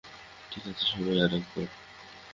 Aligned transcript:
ঠিক 0.51 0.63
আছে, 0.67 0.83
সবাই, 0.91 1.17
আরেকবার! 1.21 1.67